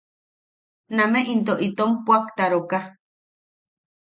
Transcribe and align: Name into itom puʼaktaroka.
Name 0.97 1.21
into 1.33 1.53
itom 1.67 1.91
puʼaktaroka. 2.05 2.79